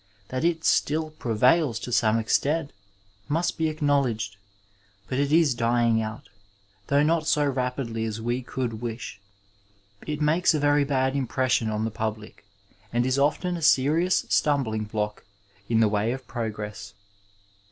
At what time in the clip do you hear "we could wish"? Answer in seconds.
8.19-9.21